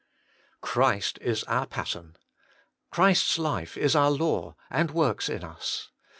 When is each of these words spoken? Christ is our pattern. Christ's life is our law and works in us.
Christ 0.61 1.19
is 1.21 1.43
our 1.43 1.67
pattern. 1.67 2.15
Christ's 2.91 3.37
life 3.37 3.77
is 3.77 3.95
our 3.95 4.09
law 4.09 4.55
and 4.71 4.89
works 4.89 5.29
in 5.29 5.43
us. 5.43 5.91